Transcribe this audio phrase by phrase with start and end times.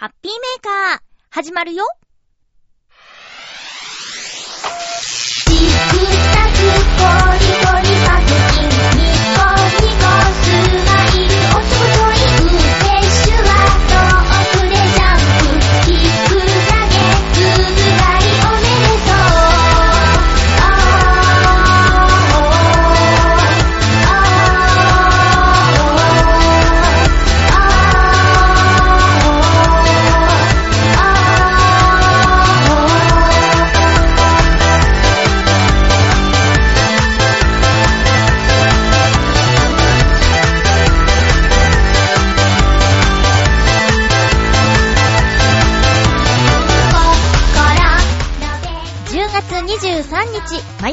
[0.00, 1.84] ハッピーメーカー、始まるよ。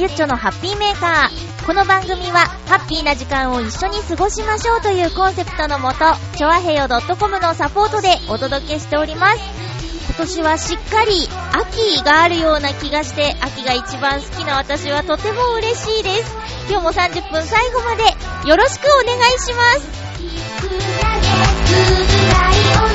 [0.06, 1.66] ゆっちょのハッピーメーカー。
[1.66, 5.98] この番組は、ハッピーな時間を一緒に過ごしましょうというコンセプトのもと、
[6.38, 9.40] ちょわへよ .com のサポートでお届けしております。
[10.06, 16.36] 今年はしっかり秋があるような気がして、秋が一番好きな私はとても嬉しいです。
[16.70, 18.04] 今日も30分最後まで
[18.48, 19.64] よろしくお願いしま
[22.94, 22.95] す。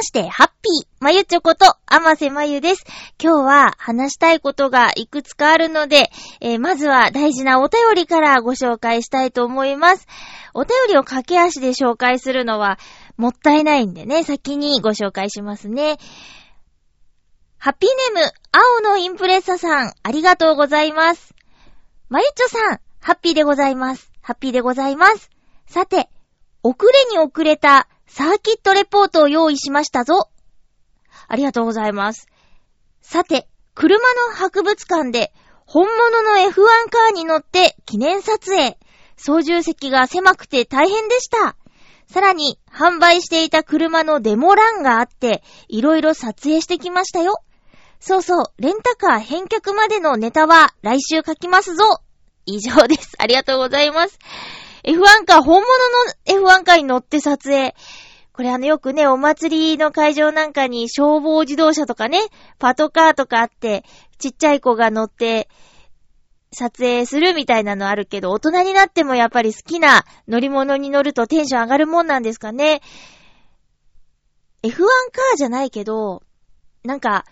[0.00, 2.86] まして、ハッピー、まゆちょこと、あませまゆです。
[3.22, 10.06] 今日は話したいことがいくつかあるので、えーまずは大事なお便りからご紹介したいと思います。
[10.54, 12.78] お便りを駆け足で紹介するのは
[13.18, 15.98] もったいないんでね、先にご紹介しますね。
[17.58, 21.34] ハッピーネーム、青のインプレッサさん、ありがとうございます。
[22.08, 24.10] まゆちょさん、ハッピーでございます。
[24.22, 25.28] ハッピーでございます。
[25.66, 26.08] さて、
[26.62, 30.28] 遅れに遅れたサーキットレポートを用意しましたぞ。
[31.28, 32.26] ありがとうございます。
[33.00, 35.32] さて、車の博物館で
[35.64, 38.76] 本物の F1 カーに乗って記念撮影。
[39.16, 41.54] 操縦席が狭くて大変でした。
[42.08, 47.44] さらに、販売していた車のデモ欄があって、いろいろ撮影してきましたよ。
[48.00, 51.84] そうそう、レンタカー返却までのネタは来週書きますぞ。
[52.46, 53.12] 以上です。
[53.18, 54.18] ありがとうございます。
[54.84, 57.74] F1 カー、本物の F1 カーに乗って撮影。
[58.32, 62.20] これあのよくね、お祭りの会場なんかに消防自動車とかね、
[62.58, 63.84] パトカーとかあって、
[64.18, 65.48] ちっちゃい子が乗って
[66.52, 72.80] 撮影するみたいなのあるけど、大人になってもやっぱり好きな乗り物に乗るとテンション上がるもんなんですかね。
[74.62, 76.22] F1 カーじゃないけど、
[76.84, 77.24] なんか、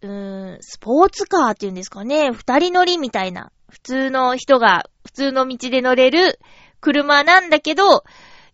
[0.00, 2.30] うーん、スポーツカーっていうんですかね。
[2.32, 3.52] 二人乗りみたいな。
[3.70, 6.38] 普通の人が普通の道で乗れる
[6.82, 8.04] 車なんだけど、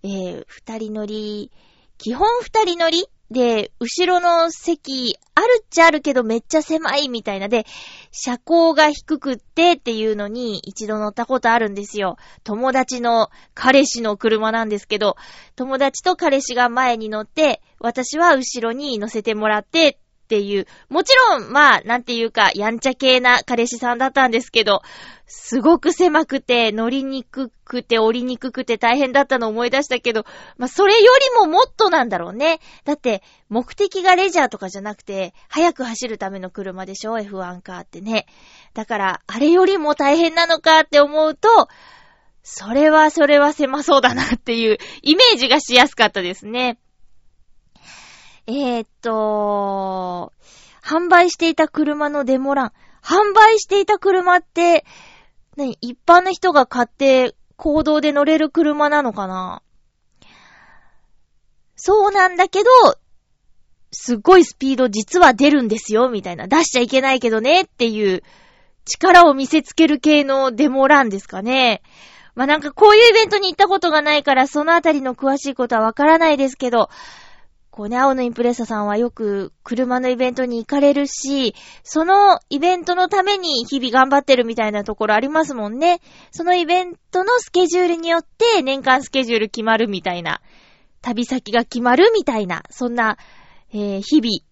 [0.05, 1.51] えー、二人乗り、
[1.97, 7.67] 基本二人乗りで、後ろの席、あるっちゃあるけどめっちゃ狭いみたいなで、
[8.13, 12.17] 車高が低くってっていうのに一度乗ったことあるんですよ。
[12.45, 15.17] 友達の彼氏の車なんですけど、
[15.57, 24.83] 友達と彼氏が前に乗って、私は後ろに乗せてもらってっていう、もちろん、まあ、なんていうか、やんちゃ系な彼氏さんだったんですけど、
[25.25, 30.27] すごく狭くて、乗りにくくて、降りにくくて大変だったのを思い出したけど、
[30.59, 32.61] まあ、それよりももっとなんだろうね。
[32.85, 38.27] だって、目的がレジャーとかじゃなくて、早く走るための車でしょ ?F1 カーってね。
[38.75, 41.49] だから、あれよりも大変なのかって思うと、
[42.43, 46.79] それはそれは狭そうだなっていうイメージがしやすかったですね。
[48.51, 50.33] えー、っと、
[50.83, 52.73] 販売していた車のデモ欄。
[53.03, 54.87] 販売していた車って、
[55.57, 59.61] 何一般の人が買って行動で乗れる車なのかな？
[61.77, 62.71] そうなんだけど、
[63.93, 66.49] すっごいスピード実は出るんですよ、みたいな。
[66.49, 68.23] 出しちゃいけないけどね、っていう
[68.87, 71.83] 力を見せつける系のデモ欄ですかね。
[72.35, 76.89] まあ、なんかこういうイベントに行ったことがないから、そのあたりの詳しいことはわからないですけど、
[77.79, 81.55] こうね、青のインプレッサさんはよく車のイベントに行かれるし、
[81.85, 86.01] そのイベントのために日々頑張ってるみたいなところありますもんね。
[86.33, 90.41] そのイベントのスケジュールによって年間スケジュール決まるみたいな、
[91.03, 93.17] 旅先が決まるみたいな、そんな、
[93.73, 94.43] えー、日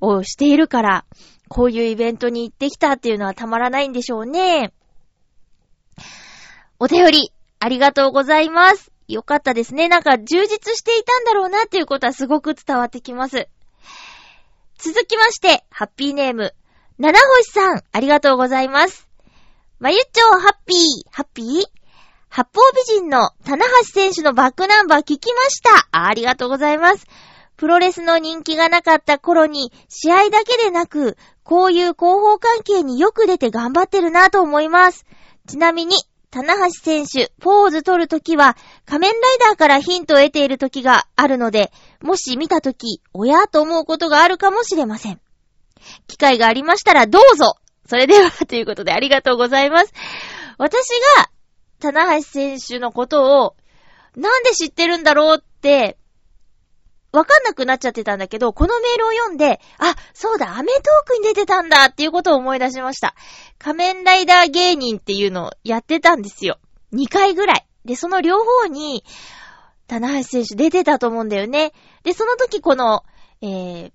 [0.00, 1.04] 々をしているから、
[1.50, 4.72] こういうイベントに行ってきたっていうのはたまらないんでしょうね。
[6.78, 8.90] お便り、ありがとうございます。
[9.12, 9.88] よかったですね。
[9.88, 13.48] なんか充実していたんだろうなっていうことはすごく伝わってきます。
[14.78, 16.54] 続きまして、ハッピーネーム、
[16.98, 19.08] 七星さん、ありがとうございます。
[19.78, 20.78] まゆっちょハッピー、
[21.10, 21.64] ハッピー？
[22.28, 25.88] 八方美人の棚橋選手のバックナンバー聞きました。
[25.90, 27.06] ありがとうございます。
[27.56, 35.04] プロレスの人気がなかった頃に、試合だけでなく、こういう広報関係によく出て頑張ってるなと思います。
[35.48, 35.96] ちなみに、
[36.30, 38.56] 棚橋選手、ポーズ取るときは、
[38.86, 45.20] 仮面ライダーからヒントを得ているときがあるので、もし見たとき、親と思うことがあるかもしれません。
[46.06, 47.56] 機会がありましたらどうぞ
[47.86, 49.92] それでは、ということでありがとうございます。
[50.56, 51.30] 私が、
[51.80, 53.56] 棚橋選手のことを、
[54.14, 55.98] なんで知ってるんだろうって、
[57.12, 63.14] わかんなくなっちゃってたんだけど、このメールを読んで、あ、そうだ、アメトークに出てたんだっていうことを思い出しました。
[63.58, 66.58] 仮面ライダー芸人っていうのをやってたんですよ。
[66.92, 67.66] 2回ぐらい。
[67.84, 69.04] で、その両方に、
[69.88, 71.72] 棚橋選手出てたと思うんだよね。
[72.04, 73.04] で、その時この、
[73.42, 73.92] えー、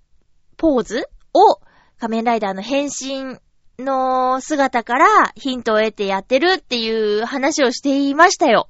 [0.57, 1.61] ポーズを
[1.99, 3.39] 仮面ライダーの変身
[3.79, 8.69] の姿からヒントを得てやってるっていう話をしていましたよ。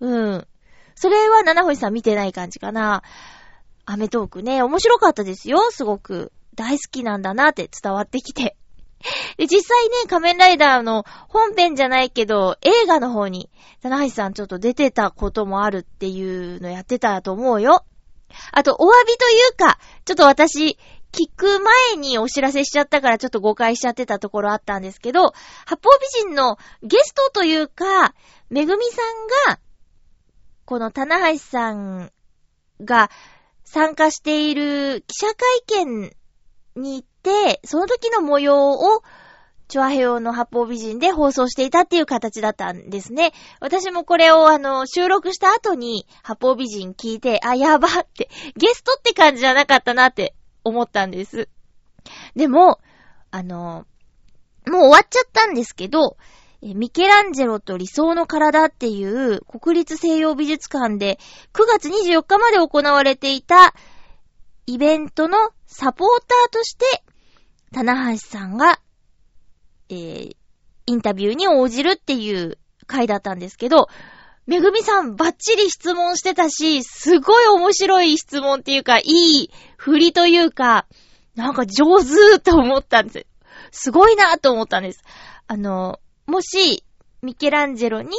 [0.00, 0.46] うん。
[0.94, 3.02] それは七星さん見てない感じかな。
[3.86, 6.32] アメトークね、面白かったですよ、すごく。
[6.56, 8.56] 大好きなんだなって伝わってきて。
[9.36, 13.50] で、実際ね、仮面ライダーの本編じゃないけど、映画の方に、
[13.82, 17.84] 棚橋さんちょっと出てたこともあるっていうのやってたと思うよ。
[18.52, 20.78] あと、お詫びというか、ちょっと私、
[21.12, 25.32] 聞く前にお知らせしちゃったからちょっと誤解しちゃってたところあったんですけど、
[25.64, 28.14] 八方美人のゲストというか、
[28.50, 29.02] めぐみさ
[29.46, 29.60] んが、
[30.64, 32.12] この棚橋さん
[32.82, 33.10] が
[33.66, 36.16] 参加している記者会見
[36.76, 39.02] に行って、その時の模様を、
[39.68, 43.32] チョアヘオの八方美人で放送していたっていう形だったんですね。
[43.60, 51.48] 私もこれをあの、収録した後に八方美人聞いて、あ、やばって、ゲストって感じじゃなかったなって思ったんです。
[52.36, 52.78] でも、
[53.32, 53.86] あの、
[54.68, 56.16] もう終わっちゃったんですけど、
[56.74, 61.18] ミケランジェロと理想の体っていう国立西洋美術館で
[61.52, 63.74] 9月24日まで行われていた
[64.66, 67.04] イベントのサポーターとして、
[67.72, 68.80] 棚橋さんが、
[69.88, 70.36] えー、
[70.86, 73.88] インタビューに応じるっていう回だったんですけど、
[74.46, 80.86] めぐみさんバッチリ質問してたし、すごい面白い質問っていうか、いい振りというか、
[81.34, 83.26] なんか上手と思ったんです。
[83.70, 85.02] すごいなと思ったんです。
[85.48, 86.84] あの、もし、
[87.22, 88.10] ミケランジェロに、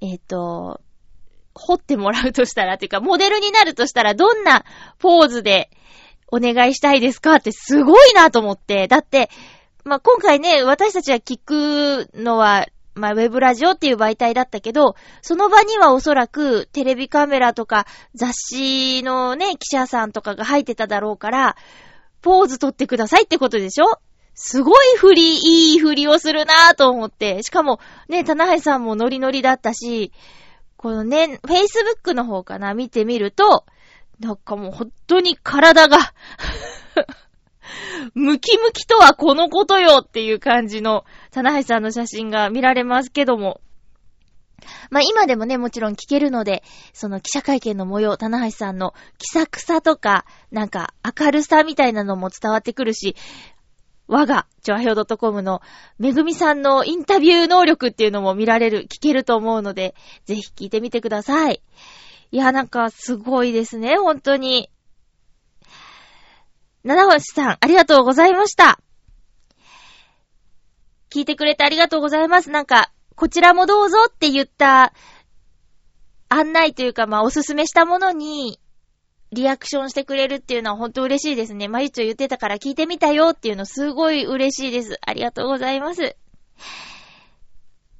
[0.00, 0.80] えっ、ー、と、
[1.54, 4.64] 掘ってもらうとしたら、ていうか、モデルになるとしたら、どんな
[4.98, 5.70] ポーズで
[6.30, 8.88] お願いしたいですかってすごいなと思って。
[8.88, 9.30] だって、
[9.84, 21.56] まあ、今回ね、私たちが聞くのは、まあ、ウェブラジオっていう媒体だったけど、その場にはおそらくテレビカメラとか雑誌のね、記者さんとかが入ってただろうから、
[22.20, 23.98] ポーズ撮ってくださいってことでしょ？
[24.34, 27.42] すごい振り、いい振りをするなぁと思って。
[27.42, 30.12] しかも、ね、棚橋さんもノリノリだったし、
[30.76, 33.64] このね、Facebook の方かな、見てみると、
[34.20, 35.98] なんかもう本当に体が
[38.14, 43.60] ムキムキとはこのことよっていう感じの、棚橋さんの写真が見られますけども。
[44.90, 46.62] まあ今でもね、もちろん聞けるので、
[46.92, 53.16] その記者会見の模様、棚橋さんの気さくさとか、なんか明るさみたいなのも伝わってくるし、
[54.12, 55.62] 我が、チョアヘオ .com の
[55.98, 59.94] めぐみさんのインタビュー能力っていうのも見られる、聞けると思うので、
[60.26, 61.62] ぜひ聞いてみてください。
[62.30, 64.68] いや、なんかすごいですね、本当に。
[66.84, 68.78] 七星さん、ありがとうございました。
[71.10, 72.50] 聞いてくれてありがとうございます。
[72.50, 74.92] なんか、こちらもどうぞって言った
[76.28, 78.60] 案内というか、まあ、おすすめしたものに、
[79.32, 81.68] リアクションしてくれるっていうのは本当嬉しいですね。
[81.68, 84.98] まゆちょ言ってたから聞いてみたよっていうのすごい嬉しいです。
[85.00, 86.16] ありがとうございます。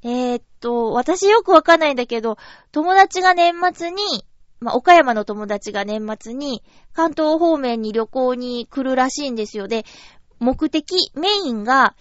[0.03, 2.37] えー、っと、私よくわかんないんだけど、
[2.71, 4.27] 友達が年末に
[4.62, 6.62] まあ、岡山の友達が年末に
[6.93, 9.67] 関東方面に旅行に来るらしいんですよ。
[9.67, 9.85] で、
[10.39, 11.97] 目的、メインが、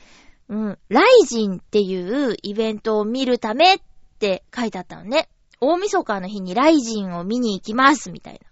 [0.48, 3.80] うん、ライジンっていうイベントを見るためっ
[4.20, 5.28] て書いてあったのね。
[5.60, 8.51] 大晦日の日にライジンを見に行きます、みたいな。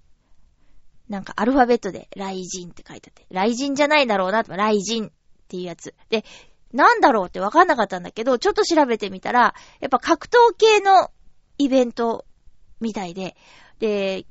[1.10, 5.10] なんかアルファベットでライジンって書いてあって、ライジンじゃないだろうな、ライジンっ
[5.48, 5.96] ていうやつ。
[6.10, 6.24] で、
[6.72, 11.10] なんだろうってわかんなかったんだけど、ちょっと調べてみたら、やっぱ格闘系の
[11.58, 12.26] イベント
[12.80, 13.36] みたいで、
[13.80, 14.26] で、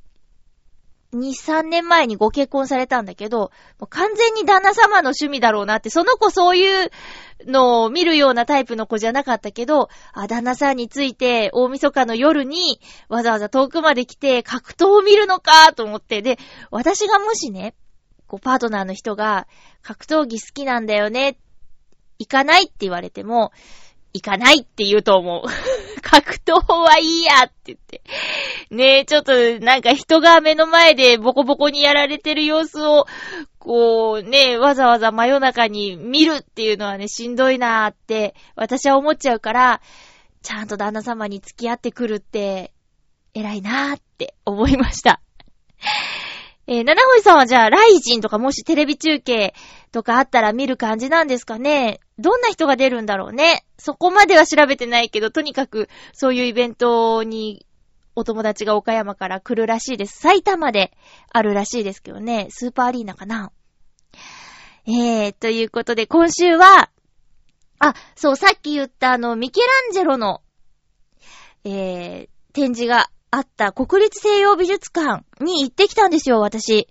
[1.15, 3.51] 2、3年前にご結婚されたんだけど、
[3.89, 6.91] 完全に旦那様の趣味だろうなって、その子そういう
[7.47, 16.39] のを見るようなタイプの子じゃなかったけど、あ、旦那さんについて大晦日の夜にわざわざ遠くまで来て格闘を見るのかと思って、で、
[16.71, 17.75] 私がもしね、
[18.27, 19.47] こうパートナーの人が
[19.81, 21.39] 格闘技好きなんだよね、
[22.19, 23.53] 行かないって言われても、
[24.13, 25.49] 行かないって言うと思う。
[26.03, 28.03] 格闘はいいやって言って。
[28.71, 33.07] ねえ、ちょっとなんか人が目の前でボコボコにやられてる様子を、
[33.59, 39.81] こうね、わざわざ真夜中に見るっていうのはね、しんどいなーって私は思っちゃうから、
[40.43, 42.73] ちゃんと旦那様に付き合ってくるって、
[43.35, 45.21] 偉いなーって思いました。
[46.71, 49.55] えー、七星さんはじゃあ、ライジンとかもしテレビ中継
[49.91, 51.99] とかあったら見る感じなんですかね？
[52.19, 53.65] どんな人が出るんだろうね？
[53.79, 57.65] そこまでは調べてないけど、とにかくそういうイベントに
[58.15, 60.19] お友達が岡山から来るらしいです。
[60.19, 60.93] 埼玉で
[61.33, 62.49] あるらしいですけどね。
[62.51, 63.51] スーパーアリーナかな？
[64.87, 66.91] えー、ということで今週は、
[67.79, 70.43] あ、そう、さっき言ったあの、ミケランジェロの、
[71.65, 76.89] えー、展示があった国立西洋美術館に行ってきたんですよ、私。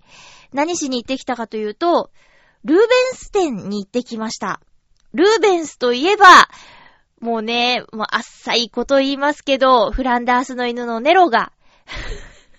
[0.52, 2.10] 何しに行ってきたかというと、
[2.64, 4.60] ルーベンス展に行ってきました。
[5.14, 6.26] ルーベンスといえば、
[7.20, 11.52] もうね、もうあっさいこと言いますけど、フランダースの犬のネロが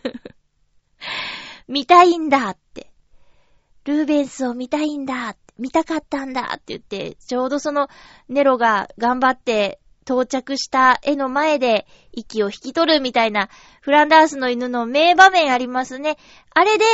[1.67, 2.91] 見たいんだって。
[3.85, 5.49] ルーベンスを見たいんだって。
[5.59, 7.89] 見たかったんだって言って、ちょうどその
[8.29, 13.47] ネロが頑張って到着した絵の前で息を引き取るみたいな
[13.81, 16.17] フランダースの犬の名場面ありますね。
[16.49, 16.85] あれで、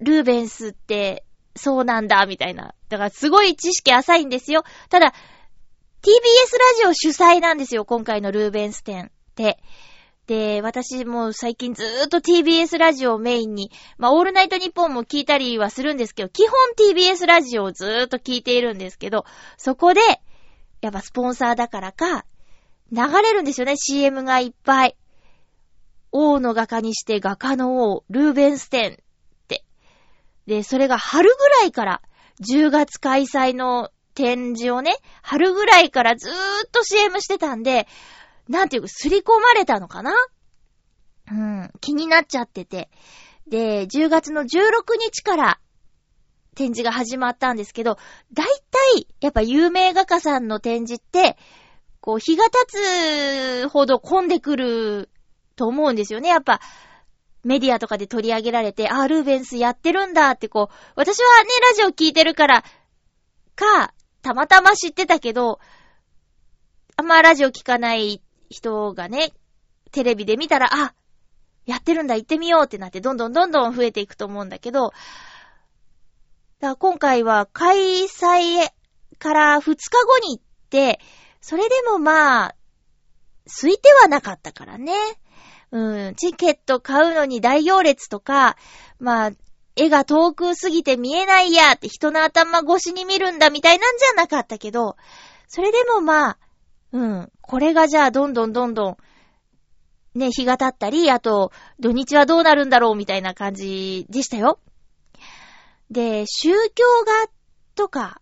[0.00, 1.24] ルーベンスって
[1.56, 2.74] そうなんだ、みたいな。
[2.88, 4.64] だからすごい知識浅いんですよ。
[4.88, 5.12] ただ、
[6.00, 6.12] TBS
[6.78, 9.58] ラジオ主催なんですよ、今回のルーベンス展って。
[10.26, 19.26] で、私も最近ずーっと TBS ラジオをメインに、まあ、オールナイトニッポンも聞いたりはするんですけど、基本 TBS ラジオをずーっと聞いているんですけど、
[19.56, 20.00] そこで、
[20.80, 22.24] やっぱスポンサーだからか、
[22.90, 24.96] 流れるんですよね、CM がいっぱい。
[26.10, 28.96] 王の画家にして画家の王、ルーベンス展っ
[29.46, 29.64] て。
[30.46, 32.02] で、それが春ぐらいから、
[32.40, 36.34] 10月開催の展示をね、春ぐらいからずーっ
[36.70, 37.86] と CM してたんで、
[38.48, 40.12] なんていうか、すり込まれたのかな？
[41.30, 42.88] うん、気になっちゃってて。
[43.46, 44.46] で、10月の16
[44.98, 45.60] 日から
[46.54, 47.98] 展示が始まったんですけど、
[48.32, 51.36] だいたい、やっぱ有名画家さんの展示って、
[52.08, 55.10] こう、日が経つほど混んでくる
[55.56, 56.30] と思うんですよね。
[56.30, 56.58] やっぱ、
[57.44, 62.64] メディアとかで取り上げられて、あ、ルーベンスやってるんだってこう、私はね、ラジオ聞いてるから、
[63.54, 65.60] か、たまたま知ってたけど、
[66.96, 69.34] あんまラジオ聞かない人がね、
[69.92, 70.94] テレビで見たら、あ、
[71.66, 74.96] やってるんだ、行ってみようってなって、どんどんどんどん増えていくと思うんだけど、だか
[76.60, 78.66] ら今回は開催
[79.18, 81.00] から2日後に行って、
[81.40, 82.54] それでもまあ、
[83.46, 84.92] 空いてはなかったからね。
[85.70, 88.56] うん、チケット買うのに大行列とか、
[88.98, 89.30] まあ、
[89.76, 94.96] 絵が遠くすぎて見えないやって人の頭越しに見るんだみたいなんじゃなかったけど、
[95.46, 96.38] それでもまあ、
[96.92, 98.96] うん、これがじゃあどんどんどんどん、
[100.14, 104.58] ね、日が経ったり、あと、土日はどうなるんだろうみたいな感じでしたよ。
[105.90, 107.30] で、宗教画
[107.74, 108.20] とか、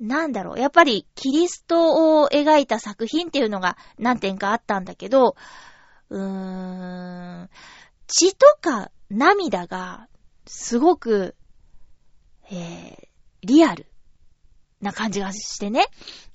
[0.00, 5.36] なんだろう、やっぱりキリストを描いた作品っていうのが何点かあったんだけど、
[6.10, 7.50] うーん、
[8.06, 10.08] 血とか涙が
[10.46, 11.34] すごく、
[12.50, 12.96] えー、
[13.42, 13.86] リアル
[14.80, 15.86] な感じがしてね。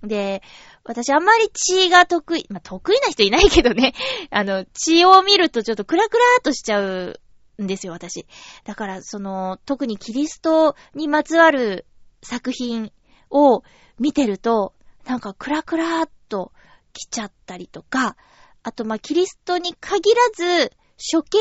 [0.04, 0.42] で、
[0.84, 3.94] 私あんまり血が得意、まあ、得意な人いないけどね。
[4.32, 7.20] あの、血を見るとちょっとクラクラーっとしちゃう
[7.60, 8.26] んですよ、私。
[8.66, 11.86] だから、その、特にキリストにまつわる
[12.24, 12.92] 作品
[13.32, 13.64] を
[14.00, 14.74] 見てると、
[15.06, 16.52] なんかクラクラーっと
[16.94, 18.16] 来ちゃったりとか、
[18.64, 20.72] あと、まキリストに限らず、
[21.12, 21.40] 処刑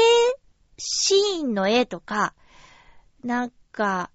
[0.78, 2.34] シーンの絵とか、
[3.22, 4.10] なんか、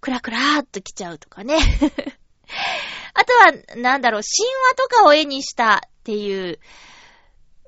[0.00, 1.58] クラクラーっと来ちゃうとかね。
[3.14, 6.60] あとは、なんだろう、神話とかを絵にしたっていう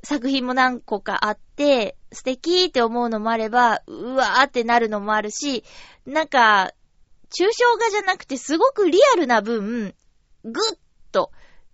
[0.05, 5.65] 作品も何個かあって、素敵って思うのもあれば、うわーってなるのもあるし、
[6.07, 6.73] なんか、
[7.33, 9.95] 抽象画じゃなくてすごくリアルな分、
[10.45, 10.79] ぐっ
[11.11, 11.31] と、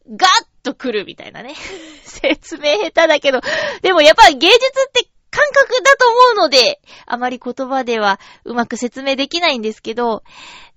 [0.09, 1.55] ガッと来るみたいなね。
[2.05, 3.41] 説明下手だけど、
[3.83, 10.23] でもやっぱり芸術って感覚だと思うので、あまり言葉ではうまく説明できないんですけど、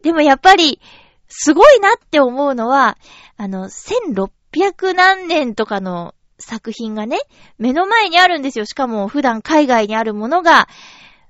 [0.02, 0.82] でもやっぱり、
[1.28, 2.98] すごいなって思うのは、
[3.38, 7.20] あの、1600何年とかの作品がね、
[7.58, 8.66] 目の前にあるんですよ。
[8.66, 10.68] しかも普段海外にあるものが、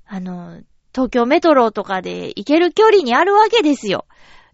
[0.08, 0.62] あの、
[0.94, 4.06] 東京メトロとかで行ける距離にあるわけですよ。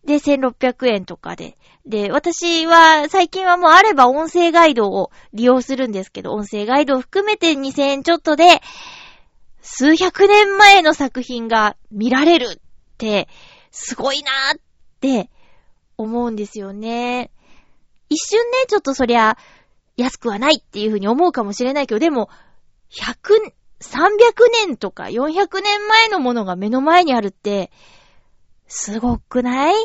[0.05, 1.57] で、1600円とかで。
[1.85, 8.61] で、私は最近はもうあれば音声ガイドを利用するんですけど、音声ガイドを含めて2000円ちょっとで、
[9.61, 12.59] 数百年前の作品が見られるっ
[12.97, 13.27] て、
[13.71, 14.59] すごいなーっ
[15.01, 15.29] て
[15.97, 17.31] 思うんですよね。
[18.09, 19.37] 一瞬ね、ちょっとそりゃ、
[19.97, 22.29] 安くはないっていうふうに思うかもしれないけど、でも、
[22.91, 27.71] 100、300年とか400年前のものが目の前にあるって、
[28.67, 29.75] すごくない？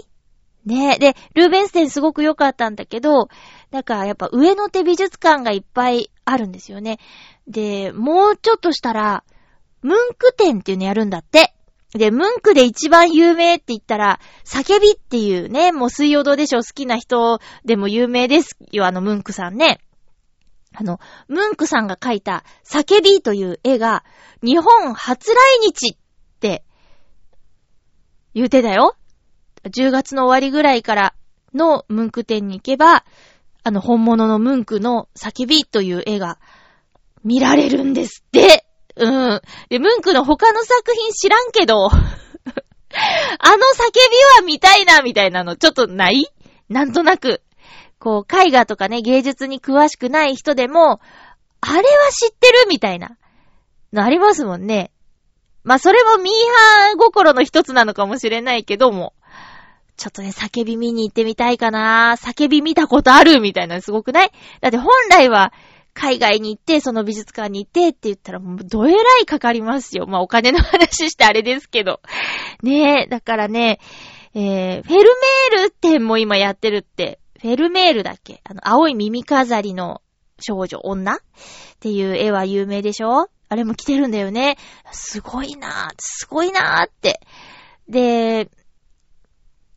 [0.64, 3.28] ねえで、ルーベンステンすごく良かったんだけど、
[3.70, 6.98] なんかやっぱ上の手美術館がいっぱいあるんですよね。
[7.48, 9.24] で、もうちょっとしたら、
[9.82, 11.54] ムンク展っていうのやるんだって。
[11.94, 19.80] で、ムンクで一番有名って言ったら、叫びっていうね、もう水曜どうでしょう好きな人でも有名ですよ、あのムンクさんね。
[20.74, 24.04] あの、ムンクさんが描いた叫びという絵が、
[24.42, 25.96] 日本初来日っ
[26.40, 26.64] て
[28.34, 28.96] 言うてだよ。
[29.64, 31.14] 10月の終わりぐらいから
[31.54, 33.04] のムンク展に行けば、
[33.64, 36.38] あの本物のムンクの叫びという絵が
[37.22, 38.66] 見られるんですって。
[38.96, 39.40] うん。
[39.68, 42.02] で、ムンクの他の作品知らんけど、 あの叫び
[44.38, 46.26] は見たいな、みたいなの、ちょっとない？
[46.68, 47.42] なんとなく。
[48.02, 51.00] こう、絵画とかね、芸術に詳しくない人でも、
[51.60, 53.16] あれは知ってるみたいな、
[53.92, 54.90] のありますもんね。
[55.62, 59.14] まあ、それもミーハー心の一つなのかもしれないけども、
[59.96, 64.32] ちょっとね、叫び見に行ってみたいかな叫び見たことあるみたいなすごくない？
[64.60, 65.52] だって本来は、
[65.94, 70.06] 海外に行って、その美術館に行ってって言ったらどえらいかかりますよ。
[70.08, 72.00] まあお金の話してあれですけど。
[72.64, 73.78] ねえ、だからね、
[74.34, 75.04] えー、フェル
[75.52, 78.40] メール展も今やってるって、フェルメールだっけ？
[78.44, 80.00] あの、青い耳飾りの
[80.38, 81.14] 少女、女？
[81.14, 81.18] っ
[81.80, 83.28] ていう絵は有名でしょ？
[83.48, 84.56] あれも来てるんだよね。
[84.92, 87.20] すごいなぁ、すごいなぁって。
[87.88, 88.48] で、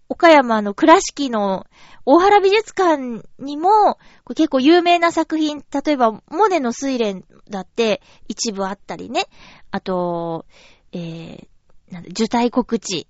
[0.10, 1.66] 岡山の倉敷の
[2.06, 3.98] 大原美術館にも、
[4.36, 9.26] 結構有名な作品、例えば、モネの睡蓮だって一部あったりね。
[9.72, 10.46] あと、
[10.92, 13.08] えー、なんだ、受胎告知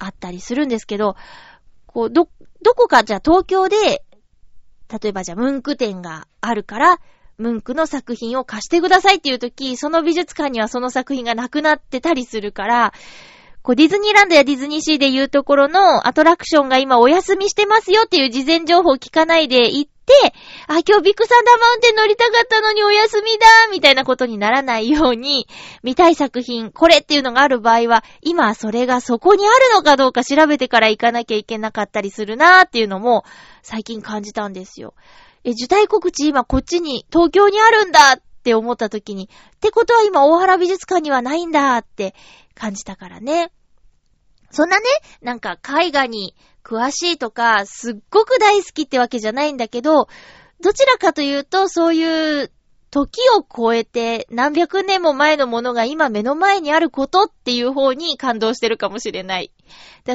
[0.00, 1.14] あったりするんですけど、
[1.86, 2.28] こう、ど、
[2.62, 7.00] どこかじゃあ東京で、例えばじゃあ文句展があるから、
[7.38, 12.92] 文句の作品を貸してくださいっていう時、その美術館にはその作品がなくなってたりするから、
[13.62, 19.88] こうディズニーランドやディズニーシーでいうところのアトラクションが今お休みしてますよっていう事前情報を聞かないで行、
[20.68, 25.48] あ、今日ビッグサンダーマウンテン乗りたかったのにお休みだみたいなことにならないように、
[25.82, 33.24] 見たい作品、これっていうのがある場合は、今それがそこにあるのかどうか調べてから行かなきゃいけなかったりするなーっていうのも
[33.62, 34.94] 最近感じたんですよ。
[35.44, 42.14] え、受胎告知今こっちに、東京にあるんだって思った時に、ってことは今大原美術館にはないんだって
[42.54, 43.52] 感じたからね。
[44.50, 44.84] そんなね、
[45.22, 50.08] なんか絵画に詳しいとか、すっごく大好きってわけじゃないんだけど、
[50.60, 52.52] どちらかというと、そういう
[52.90, 59.50] 時を超えて何百年も前のものが今目の前にあることっていう方に感動してるかもしれない。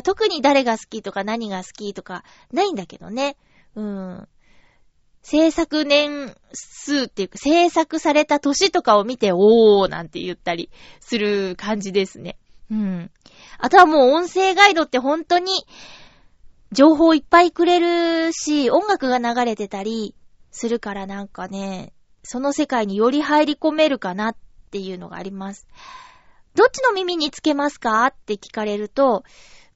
[0.04, 3.36] 特に誰が好きとか何が好きとかないんだけどね。
[3.76, 4.28] うん。
[5.24, 10.70] 制作年数っていうか、制作された年とかを見て、おーなんて言ったり
[11.02, 12.38] する感じですね。
[12.72, 13.12] うん。
[13.58, 15.52] あとはもう音声ガイドって本当に
[16.71, 20.15] 情報いっぱいくれるし、音楽が流れてたり
[20.51, 24.36] するからなんかね、その世界により入り込めるかなっ
[24.71, 25.65] ていうのがあります。
[26.56, 29.23] どっちの耳につけますかって聞かれると、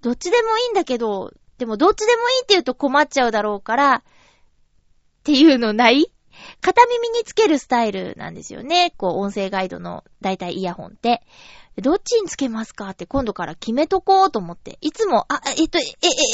[0.01, 4.04] どっちでもいいんだけど、でもどっちでもいいって言うと困っちゃうだろうから、っ
[5.23, 6.12] ていうのない？
[6.62, 8.94] 片耳につけるスタイルなんですよね。
[8.98, 11.22] こう、音声ガイドのだいたいイヤホンって。
[11.78, 14.78] どっちにつけますかって今度から決めとこうと思って。
[14.82, 15.84] いつも、あ、えっと、え、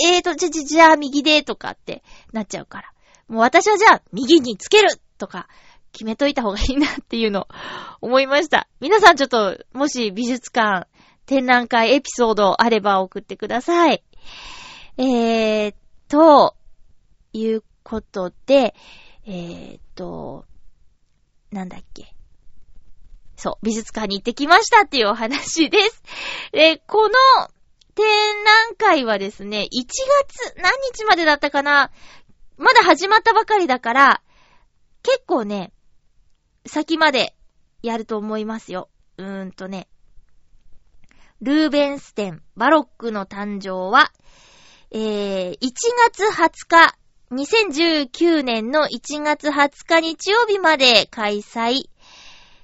[0.10, 2.92] え、えっと、じゃ、じゃ、じゃあ右でとかってなっちゃうから。
[3.28, 5.50] もう私はじゃあ右につけるとか
[5.92, 7.48] 決めといた方がいいなっていうの
[8.02, 8.68] 思いました。
[8.80, 10.88] 皆さんちょっと、もし美術館、
[11.26, 14.04] 展覧会エピソードあれば送ってください。
[14.98, 15.76] えー
[16.08, 16.56] と、
[17.34, 18.76] いうことで、
[19.28, 20.46] えーと、
[21.52, 22.16] なんだっけ。
[23.36, 26.02] そう、美術館に行ってきましたっていうお話です。
[26.54, 27.14] で、この
[27.94, 28.06] 展
[28.46, 31.92] 覧会はですね、1月何日までだったかな
[32.56, 34.22] まだ始まったばかりだから、
[35.04, 35.74] 結構ね、
[36.66, 37.36] 先まで
[37.84, 38.90] やると思いますよ。
[39.18, 39.90] うーんとね。
[41.42, 44.14] ルーベンス展、バロックの誕生は、
[44.90, 45.72] えー、1
[46.12, 46.98] 月20日、
[47.32, 51.90] 2019年の1月20日日曜日まで開催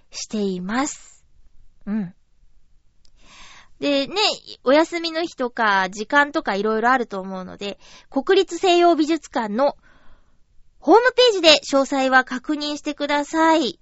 [0.09, 1.25] しています。
[1.85, 2.13] うん。
[3.79, 4.15] で、ね、
[4.63, 7.77] お休みの日とか、時間とかいろいろあると思うので、
[8.09, 9.75] 国立西洋美術館の
[10.79, 13.81] ホームページで詳細は確認してください。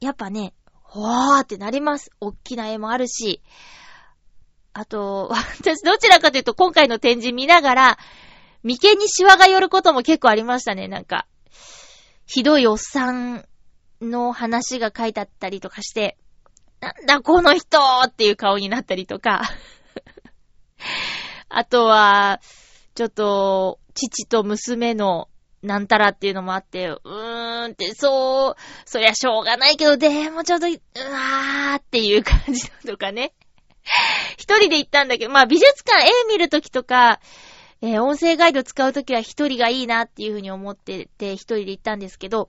[0.00, 2.10] やっぱね、ほわーってなります。
[2.20, 3.42] おっきな絵もあるし。
[4.72, 5.28] あと、
[5.60, 7.98] 私どちらかというと今回の展示見ながら、
[8.62, 11.26] 眉間にシワが寄ることも結構ありましたね、なんか。
[12.26, 13.46] ひどいおっさん
[14.00, 16.16] の話が書いてあったりとかして、
[16.80, 19.42] なんだこの人っていう顔になったりとか。
[21.48, 22.40] あとは、
[22.94, 25.28] ちょっと、父と娘の
[25.62, 28.54] なんたらっていうのもあって、うーんって、そう、
[28.86, 33.32] そりゃしょうがないけど、でもちょっと、うわーっていう感じとかね。
[34.38, 37.20] 一人で行ったんだけど、まあ美術館絵見るときとか、
[37.82, 42.48] えー、音声ガイド使うときは一人がいいなっていうふうに思ってて、一人で行ったんですけど、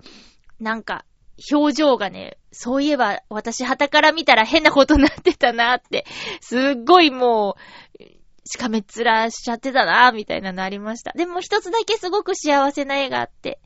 [0.60, 1.06] なんか、
[1.52, 6.06] 表情がね、そういえば私旗から見たら変なことになってたなって、
[6.42, 7.56] すっごいも
[8.00, 8.04] う、
[8.44, 11.14] しかめっ面しちゃってたなみたいなのありました。
[11.14, 13.60] でも一つだけすごく幸せな絵があって、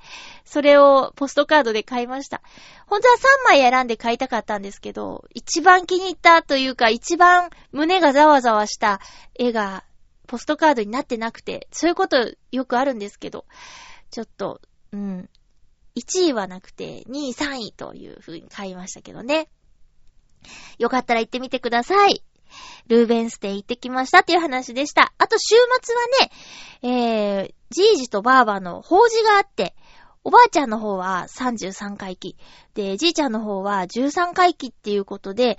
[0.43, 2.41] それをポストカードで買いました。
[2.86, 8.99] 本当は3枚選んで買いたかったんですけど、一番気に入ったというか、一番胸がざわざわした
[9.34, 9.86] 絵が
[10.26, 12.18] ポストカードになってなくて、そういうこと
[12.52, 13.46] よくあるんですけど、
[14.12, 14.62] ちょっと、
[14.92, 15.30] うん、
[15.96, 19.50] 1位はなくて、2位、3位という風に買いましたけどね。
[20.78, 22.24] よかったら行ってみてください。
[22.88, 25.14] ルーベンステ行ってきましたっていう話でした。
[25.18, 26.32] あと週末はね、
[27.42, 29.76] えー、じいじとばあばの法事があって、
[30.24, 32.36] おばあちゃんの方は33回忌。
[32.74, 35.58] で、じいちゃんの方は13回忌っていうことで、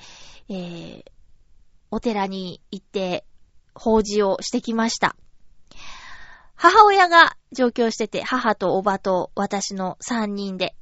[0.49, 1.05] えー、
[1.91, 3.25] お寺に行って
[3.77, 5.17] 法事をしてきました。
[6.55, 10.75] 母親が上京してて、母とおばと私の3人で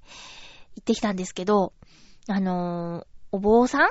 [0.77, 1.73] 行ってきたんですけど、
[2.29, 3.89] あのー、お坊さん？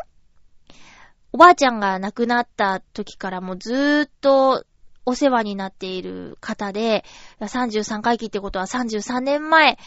[1.33, 4.65] おばあちゃんが亡くなった時からもずーっと
[5.05, 7.03] お世話になっている方で、
[7.41, 9.77] 33回忌ってことは33年前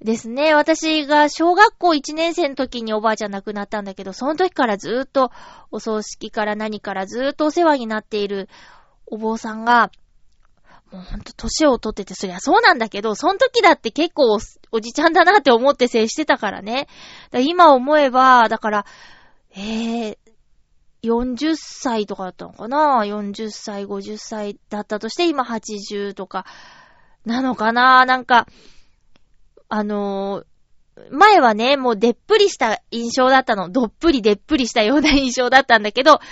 [0.00, 0.54] ですね。
[0.54, 5.30] 私が小学校1年生の時におばあちゃん亡くなったんだけど、その時からずっと
[5.70, 8.48] お葬式から何からずっとお世話になっている
[9.06, 9.90] お坊さんが、
[10.92, 14.38] もうほんと年を取ってて、そりゃそうなんだけど、その時だって結構
[14.70, 16.88] おじちゃんだなって思って接してたからね。
[17.30, 18.86] だ今思えば、だから、
[19.56, 20.16] えー、
[21.02, 26.44] 40歳とかだったのかな ?40 歳、50歳だったとして、今80とか、
[27.24, 28.06] なのかな？
[28.06, 28.46] なんか、
[29.68, 30.44] あのー、
[31.10, 33.68] 前はね、もうでっぷりした印象だったの。
[33.68, 36.28] どっぷりでっぷりしたような印象だったんだけど、なんか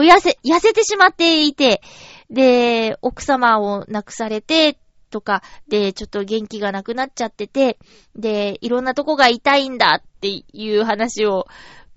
[0.00, 1.82] 痩せ、痩せてしまっていて、
[2.30, 4.78] で、奥様を亡くされて、
[5.10, 7.78] とか、で、ちょっと元気がなくなっちゃってて、
[8.16, 11.46] で、いろんなとこが痛いんだっていう話を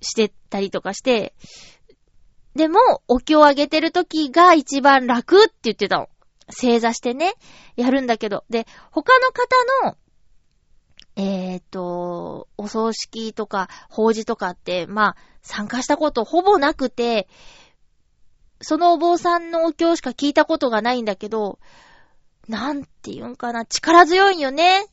[0.02, 1.34] してたりとかして、
[2.56, 6.10] でも、お経をあげてる時が一番楽って言ってたの。
[6.52, 7.34] 正座してね、
[7.76, 8.43] やるんだけど。
[8.50, 9.98] で、他の方の、
[11.21, 17.27] えっ、と、お葬式とか、法事とかって、まあ、参加したことほぼなくて、
[18.62, 21.60] そのお坊さんのお経しか聞いたことがないんだけど、
[22.47, 24.86] なんて言うんかな、力強いんよね。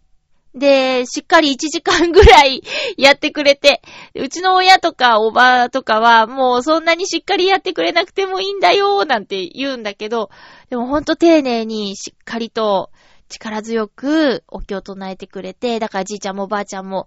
[0.52, 2.62] で、しっかり1時間ぐらい
[2.98, 3.80] やってくれて、
[4.16, 10.30] うちの親とかおばとかはもうそんなにしっかりやってくれなくてもいいんだよなんて言うんだけど、
[10.70, 12.90] でもほんと丁寧にしっかりと
[13.28, 17.06] 力強くお経を唱えてくれて、だからじいちゃんもばあちゃんも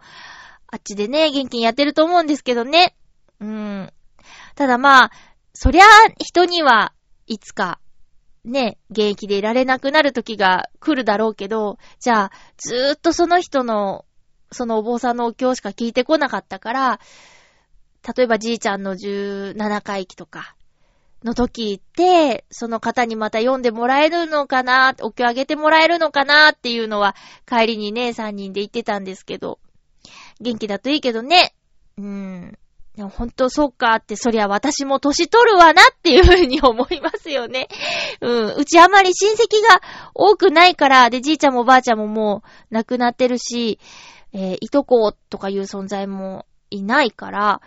[0.68, 2.96] あっちでね、元気にやってると思うんですけどね。
[3.40, 3.92] うん。
[4.56, 5.12] ただまあ、
[5.54, 5.84] そりゃ、
[6.18, 6.94] 人には
[7.26, 7.80] いつか、
[8.46, 14.06] ね、現役でいられなくなる時が来るだろうけど、じゃあ、ずーっとその人の、
[14.52, 17.00] そのお坊さんのお経しか聞いてこなかったから、
[18.16, 20.56] 例えばじいちゃんの17回忌とか、
[21.24, 29.60] の時って、その方にまた読んでもらえるのかな、お経あげてもらえるのかなっていうのは、帰りにね、3人で言ってたんですけど、
[30.40, 31.54] 元気だといいけどね、
[31.98, 32.58] うーん。
[32.96, 37.70] でも本当そうかって、そりゃ私も年取るわなっていうふうに思いますよね。
[38.20, 38.56] うん。
[38.58, 39.82] うちあまり親戚が
[40.14, 43.80] 多くないから、で、じいちゃんもばあちゃんももう亡くなってるし、
[44.34, 47.62] えー、いとことかいう存在もいないから、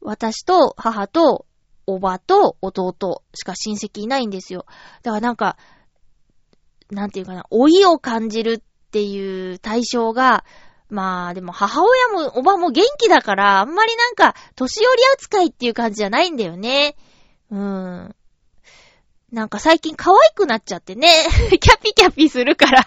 [0.00, 1.46] 私と母と
[1.86, 4.66] おばと弟しか親戚いないんですよ。
[5.02, 5.56] だからなんか、
[6.90, 10.44] なんていうかな、老いを感じるっていう対象が、
[10.88, 16.96] まあでも母親もおばも元気だから、あんまりなんか、年寄り扱いっていう感じじゃないんだよね。
[17.50, 18.14] うーん。
[19.32, 21.08] なんか最近可愛くなっちゃってね。
[21.60, 22.86] キャピキャピするから。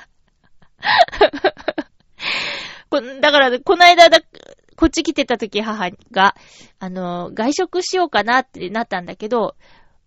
[3.21, 4.19] だから、この間だ、
[4.77, 6.35] こっち来てた時母が、
[6.79, 9.55] あの、外食しようかなってなったんだけど、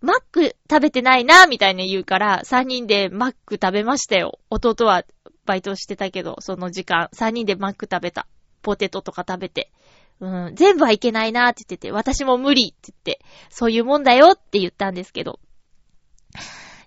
[0.01, 4.39] マック食べてないな、みたいに言うから、3人でマック食べましたよ。
[4.49, 5.05] 弟は
[5.45, 8.29] バイトしてたけど、その時間、3人でマック食べた。
[8.63, 9.73] ポテトとか食べて。
[10.21, 15.41] うん、全部はいけないなって言ってて、私も無理って言って、そういうもんだよって言ったんですけど。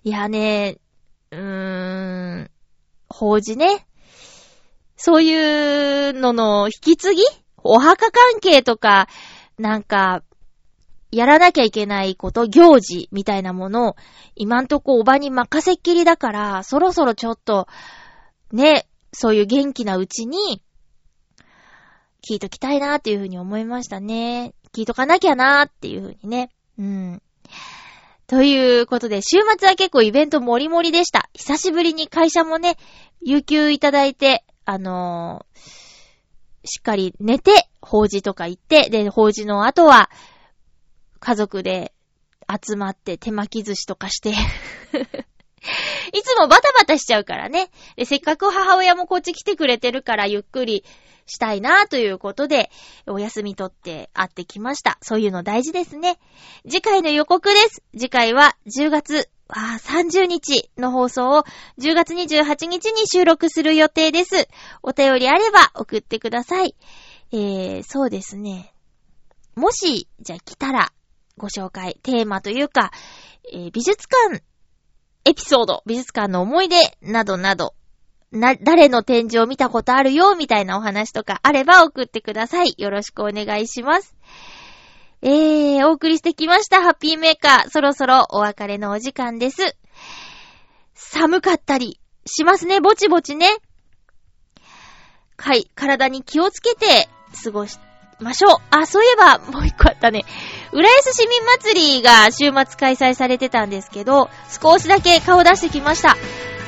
[0.04, 0.78] いやね、
[1.30, 2.50] うーん、
[3.08, 3.86] 法事ね。
[4.96, 7.22] そういうのの引き継ぎ
[7.64, 9.08] お墓関係とか、
[9.58, 10.22] なんか、
[11.10, 13.96] やらなきゃいけないこと、行事みたいなものを、
[14.34, 17.66] 今んとこおばに任せっきりだから、そろそろちょっと、
[18.52, 20.62] ね、そういう元気なうちに、
[22.28, 24.54] 聞いときたいなっていうふうに思いましたね。
[24.72, 26.50] 聞いとかなきゃなっていうふうにね。
[26.78, 27.22] うん。
[28.26, 31.28] ということで、週末は結構イベント盛り盛りでした。
[31.34, 32.76] 久しぶりに会社もね、
[33.20, 35.83] 有給いただいて、あのー
[36.64, 40.10] しっかり寝て、法事とか行って、で、法事の後は、
[41.20, 41.92] 家族で
[42.48, 44.30] 集まって手巻き寿司とかして。
[46.12, 47.70] いつもバタバタしちゃうからね。
[47.96, 50.84] で、せっかく母親もこっち来てくれてるからゆっくり
[51.26, 52.70] したいなということで、
[53.06, 54.98] お休み取って会ってきました。
[55.00, 56.18] そういうの大事ですね。
[56.68, 57.82] 次回の予告です。
[57.96, 61.44] 次回は10月あ30日の放送を
[61.78, 64.48] 10月28日に収録する予定です。
[64.82, 66.74] お便りあれば送ってください。
[67.32, 68.72] えー、そうですね。
[69.54, 70.92] もし、じゃあ来たら
[71.36, 72.90] ご紹介、テーマというか、
[73.52, 74.42] えー美術館
[75.26, 77.74] エピソード、美術館の思い出などなど、
[78.30, 82.74] な、誰の展示を見たことあるよ、みたいなお話とかあれば送ってください。
[82.76, 84.14] よろしくお願いします。
[85.26, 87.70] えー、お送りしてきました、ハッピーメーカー。
[87.70, 89.74] そろそろお別れのお時間です。
[90.92, 93.48] 寒かったりしますね、ぼちぼちね。
[95.38, 97.08] はい、体に気をつけて
[97.42, 97.78] 過ごし
[98.20, 98.58] ましょう。
[98.68, 100.26] あ、そういえば、もう一個あったね。
[100.74, 104.28] 浦安市民祭りが週末開催されてたんですけど、
[104.62, 106.18] 少しだけ顔出してきました。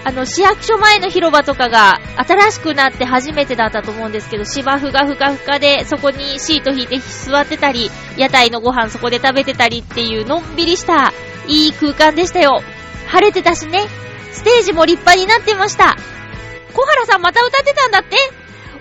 [0.06, 11.12] あの、市役所前の広場とかが新しくなって初めてだったと思うんですけど、芝生がふかふかで、そこにシート引いて座ってたり、屋台のご飯そこで食べてたりっていうのんびりした、
[11.48, 12.62] いい空間でしたよ。
[13.08, 13.88] 晴れてたしね。
[14.30, 15.96] ステージも立派になってました。
[16.72, 18.16] 小原さんまた歌ってたんだって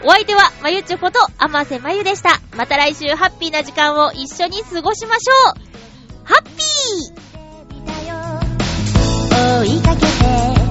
[0.03, 2.39] お相手は、まゆちょこと、あませまゆでした。
[2.55, 5.53] また来週、ハッピーな時間を一緒に過ごしましょう
[6.23, 7.25] ハッピー
[9.63, 10.64] 追いかけて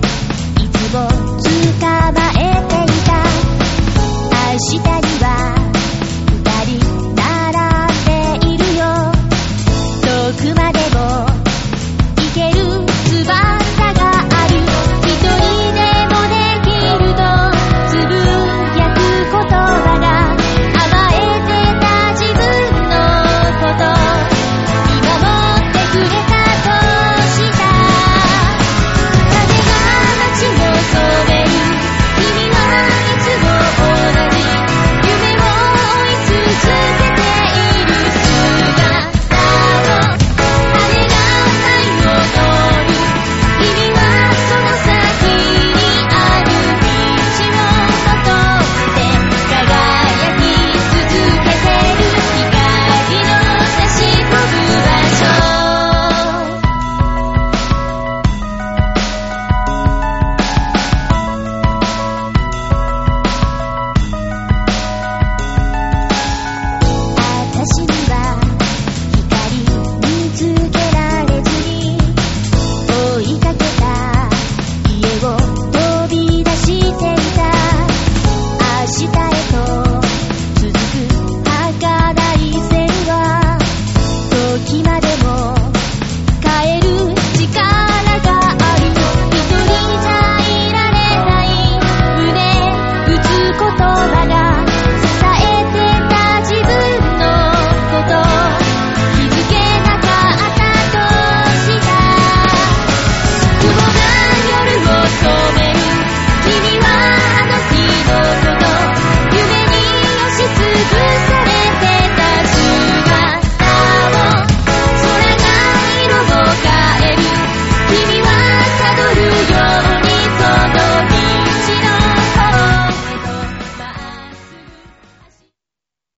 [0.97, 1.09] を
[1.41, 3.11] つかまえていた。
[4.31, 5.14] 明日に